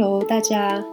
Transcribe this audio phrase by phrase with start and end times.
[0.00, 0.84] Hello，大家，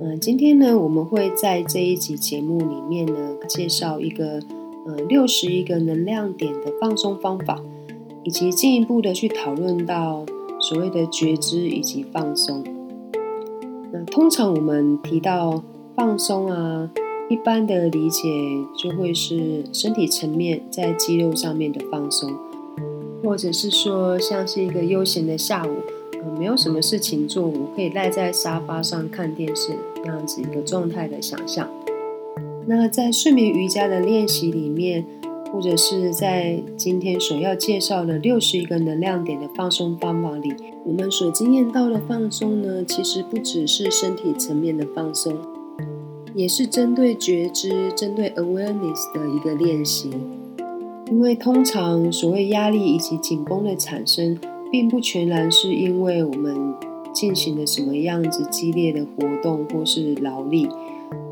[0.00, 4.38] 嗯，今天呢，我们会在这一集节目里面呢，介绍一个，
[4.86, 7.60] 呃，六十一个能量点的放松方法，
[8.22, 10.24] 以及进一步的去讨论到
[10.60, 12.62] 所谓的觉知以及放松。
[13.92, 15.60] 那通常我们提到
[15.96, 16.88] 放松啊，
[17.28, 18.22] 一般的理解
[18.78, 22.32] 就会是身体层面在肌肉上面的放松，
[23.20, 25.70] 或者是说像是一个悠闲的下午。
[26.38, 31.68] 没有什么事情做，我可以赖在沙发上看电视，这样子一个状态的想象。
[32.66, 35.04] 那在睡眠瑜伽的练习里面，
[35.52, 40.52] 或者是在今天所要介绍的六十一个能量点的放松方法里，
[40.84, 45.36] 我们所经验到的放松呢，其实不只是身体层面的放松，
[46.34, 50.10] 也是针对觉知、针对 awareness 的一个练习。
[51.10, 54.38] 因为通常所谓压力以及紧绷的产生。
[54.74, 56.74] 并不全然是因为我们
[57.12, 60.66] 进行了什么样子激烈的活动或是劳力，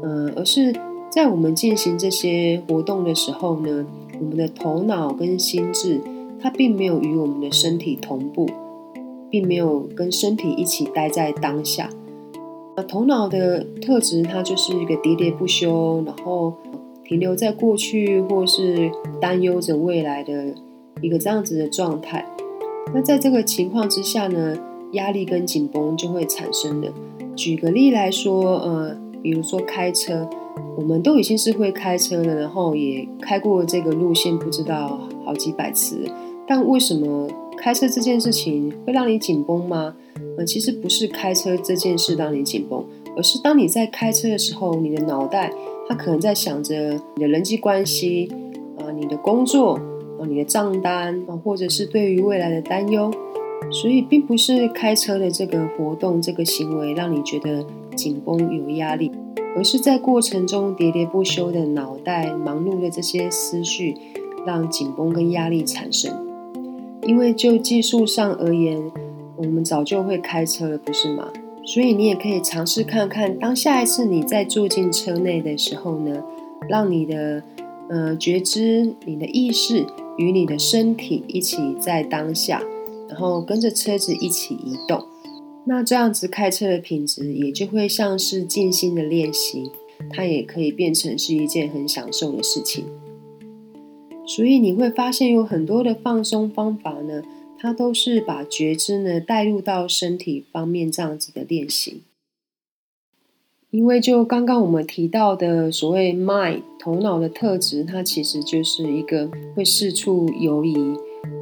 [0.01, 0.73] 呃，而是
[1.11, 3.85] 在我们进行这些活动的时候呢，
[4.21, 6.01] 我们的头脑跟心智
[6.41, 8.49] 它并没有与我们的身体同步，
[9.29, 11.91] 并没有跟身体一起待在当下。
[12.77, 16.55] 那头脑的特质，它就是一个喋喋不休，然后
[17.05, 18.89] 停留在过去或是
[19.21, 20.55] 担忧着未来的
[21.01, 22.25] 一个这样子的状态。
[22.95, 24.57] 那在这个情况之下呢，
[24.93, 26.93] 压力跟紧绷就会产生的。
[27.35, 30.29] 举个例来说，呃，比如说开车，
[30.77, 36.05] 我们都已经是会开车了，然后也开过这个路线不知道好几百次，
[36.47, 37.27] 但为什么
[37.57, 39.95] 开车这件事情会让你紧绷吗？
[40.37, 42.85] 呃，其实不是开车这件事让你紧绷，
[43.17, 45.51] 而是当你在开车的时候，你的脑袋
[45.89, 48.31] 它可能在想着你的人际关系
[48.77, 49.81] 呃，你的工作。
[50.27, 53.11] 你的账单啊，或者是对于未来的担忧，
[53.71, 59.11] 所以并不是开车的这个活动、这个行为让你觉得紧绷有压力，
[59.57, 63.95] 而是在过程中喋喋不休的脑袋忙碌的这些思绪，
[64.47, 66.13] 让紧绷跟压力产生。
[67.03, 68.81] 因为就技术上而言，
[69.37, 71.29] 我们早就会开车了，不是吗？
[71.65, 76.23] 所以你也可以尝试看看，当下一次你在坐进车内的时候呢，
[76.69, 77.43] 让你的
[77.93, 79.87] 呃觉知、你的意识。
[80.19, 82.63] 与你的身体一起在当下，
[83.09, 85.07] 然后跟着车子一起移动，
[85.65, 89.71] 那这样子开车的品质也就会像是静心的练习，
[90.11, 92.85] 它也可以变成是一件很享受的事情。
[94.27, 97.23] 所以你会发现有很多的放松方法呢，
[97.59, 102.03] 它都是把觉知呢带入到身体方面这样子的练习。
[103.73, 110.77] 因为就刚刚我们提到的所谓 mind 头脑的特质，它其实就是一个会四处游移，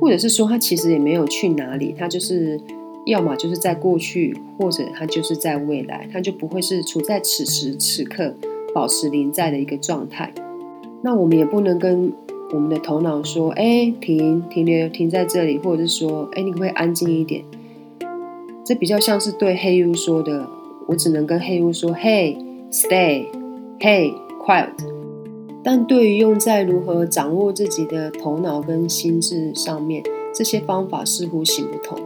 [0.00, 2.60] 或者是说它其实也没有去哪里，它就是
[3.04, 8.32] 要么就是在过去，或者它就是在未来，它就不会是处在此时此刻
[8.72, 10.32] 保持临在的一个状态。
[11.02, 12.12] 那我们也不能跟
[12.52, 17.42] 我们的头脑说：“哎，停，停留，停在这里。”或者是说：“哎，你可不可以安静一点？”
[18.64, 20.48] 这比较像是对黑 U 说的。
[20.90, 22.36] 我只能跟黑屋说：“Hey,
[22.72, 23.28] stay.
[23.78, 24.12] Hey,
[24.44, 24.70] quiet.”
[25.62, 30.02] 但对于用在如何掌握自己的头脑跟心智上面，
[30.34, 31.96] 这些方法似乎行不通。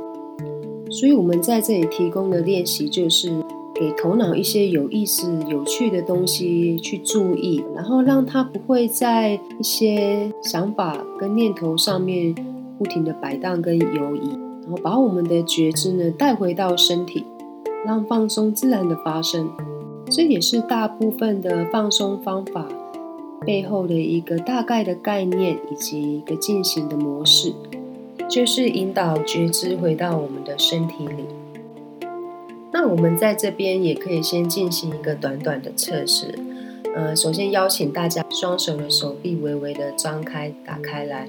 [0.91, 3.31] 所以，我们在这里提供的练习，就是
[3.75, 12.35] 给头脑一些有意思、有趣的东西去注意，然后让它不会在一些想法跟念头上面
[12.79, 14.29] 不停的摆荡跟游移，
[14.61, 17.25] 然后把我们的觉知呢带回到身体。
[17.87, 19.51] 让放松自然的发生，
[20.11, 22.67] 这也是大部分的放松方法
[23.45, 27.53] 背后的一个大概的概念以及一个进行的模式，
[28.29, 31.27] 就是引导觉知回到我们的身体里。
[32.73, 36.35] 那我们在这边也可以先进行一个短短的测试。
[36.97, 41.29] 呃，首先邀请大家双手的手臂微微的张开、打开来，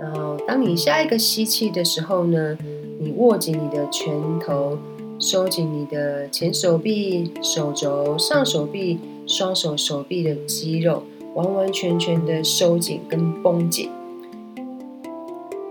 [0.00, 2.58] 然后当你下一个吸气的时候呢，
[2.98, 4.76] 你握紧你的拳头。
[5.18, 11.02] 收紧你的前手臂、手肘、上手臂、双手手臂的肌肉，
[11.34, 13.88] 完完全全的收紧跟绷紧。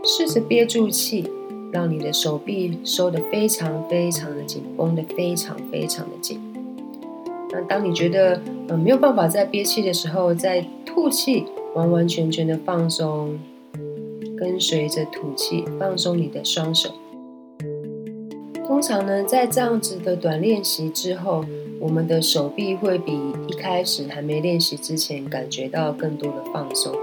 [0.03, 1.30] 试着憋住气，
[1.71, 6.39] 让你的手臂收的非常非常的紧，绷的非常非常的紧。
[7.51, 11.45] 那当你觉得呃没有办法再憋气的时候，再吐气，
[11.75, 13.39] 完完全全的放松，
[14.38, 16.89] 跟随着吐气放松你的双手。
[18.67, 21.45] 通常呢，在这样子的短练习之后，
[21.79, 23.13] 我们的手臂会比
[23.47, 26.94] 一开始还没练习之前感觉到更多的放松。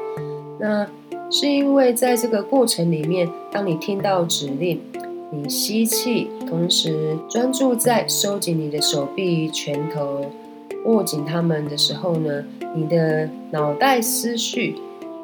[0.59, 0.87] 那
[1.31, 4.81] 是因为在这个过程里面，当你听到指令，
[5.31, 10.27] 你吸气，同时专注在收紧你的手臂、拳头，
[10.85, 12.45] 握紧它们的时候呢，
[12.75, 14.75] 你的脑袋思绪、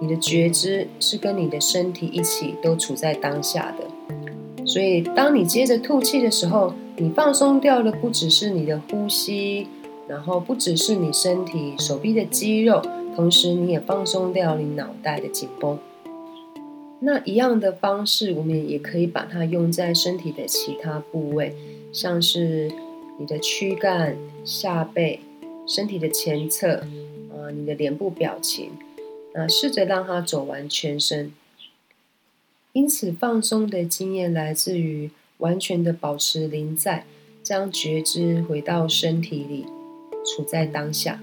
[0.01, 3.85] 你的觉知是跟你的身体一起都处在当下的。
[4.69, 9.67] 所以，当你接着吐气的时候，你放松掉的不只是你的呼吸，
[10.07, 12.83] 然后不只是你身体手臂的肌肉，
[13.17, 15.79] 同时你也放松掉你脑袋的紧绷。
[17.01, 21.55] 那一样的方式，我们也可以把它用在身体的其他部位，
[21.91, 22.71] 像是
[23.19, 25.21] 你的躯干、下背、
[25.67, 26.83] 身体的前侧，
[27.31, 28.73] 啊，你的脸部表情，
[29.33, 31.33] 那试着让它走完全身。
[32.79, 37.07] 因此，放松的经验来自于完全的保持临在，
[37.43, 39.67] 将觉知回到身体里，
[40.25, 41.21] 处在当下。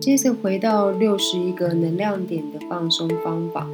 [0.00, 3.68] 接着回到六十一个能量点的放松方法。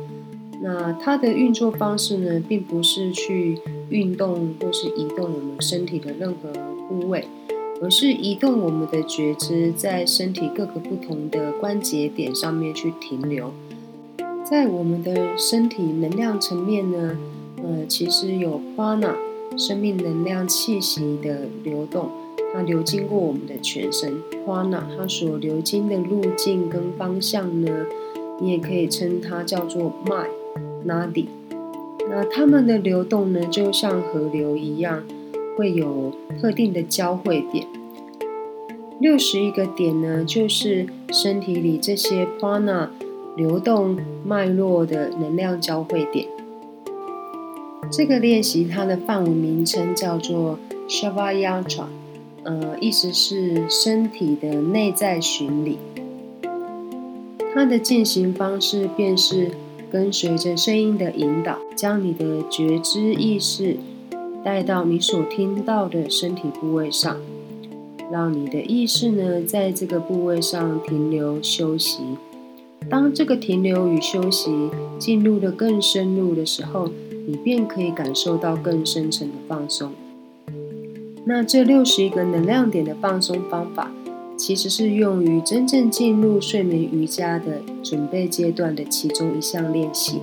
[0.61, 6.50] 那它的运作方式呢，并不是去运动或是移动我们身体的任何
[6.88, 7.28] 部位，
[7.81, 13.52] 而是移动我们的觉知在身体各个不同的关节点上面去停留。
[14.49, 17.19] 在我们的身体能量层面呢，
[17.65, 19.17] 呃，其实有 prana
[19.59, 22.11] 生命能量气息的流动，
[22.55, 24.23] 它流经过我们的全身。
[24.47, 27.87] prana 它所流经的路径跟方向呢，
[28.41, 30.29] 你也可以称它叫做脉。
[30.85, 31.29] 拉底，
[32.09, 35.03] 那它们的流动呢，就像河流一样，
[35.59, 37.67] 会有特定的交汇点。
[39.01, 42.91] 六十一个点呢，就是身体里这些 prana
[43.37, 46.27] 流动脉络的能量交汇点。
[47.93, 51.85] 这个练习它的范围名称叫做 Shavayatra，
[52.43, 55.79] 呃，意思是身体的内在巡礼。
[57.55, 59.53] 它的进行方式便是。
[59.88, 63.77] 跟随着声音的引导，将你的觉知意识
[64.44, 67.17] 带到你所听到的身体部位上，
[68.11, 72.00] 让你的意识呢在这个部位上停留休息。
[72.88, 76.88] 当这个停留与休息进入的更深入的时候，
[77.27, 79.93] 你便可以感受到更深层的放松。
[81.25, 83.91] 那这六十一个能量点的放松方法。
[84.38, 90.21] 其实是用于真正进入睡眠瑜伽的准备阶段的其中一项练习。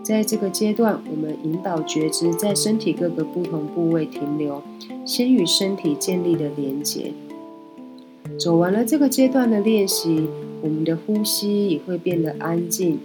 [0.00, 4.62] 在这个阶段，我们引导觉知在身体各个不同部位停留，
[5.04, 7.12] 先与身体建立了连结。
[8.38, 10.28] 走完了这个阶段的练习，
[10.60, 12.98] 我们的呼吸也会变得安静，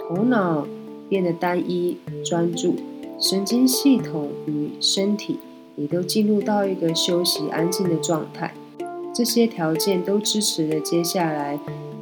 [0.00, 0.66] 头脑
[1.08, 2.76] 变得单一专注，
[3.20, 5.38] 神经系统与身体
[5.76, 8.54] 也都进入到一个休息安静的状态。
[9.14, 11.58] 这些条件都支持了接下来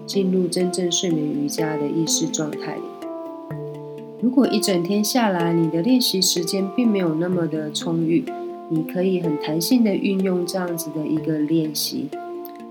[0.07, 2.77] 进入真正睡眠瑜伽的意识状态。
[4.21, 8.25] 如果一整天下来，你的练习时间并没有那么的充裕，
[8.69, 12.09] 你可以很弹性的运用这样子的一个练习。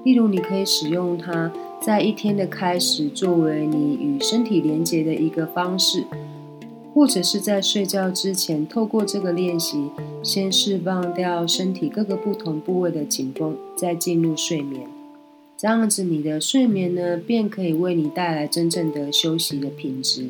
[0.06, 6.04] 例如，你可以使用它在一天的开始作为你与身体连接的一个方式。
[6.94, 9.90] 或者是在睡觉之前，透过这个练习，
[10.24, 14.88] 先释放掉身体各个不同部位的紧绷，再进入睡眠。
[15.57, 20.30] 这样子，你的睡眠呢，便可以为你带来真正的休息的品质。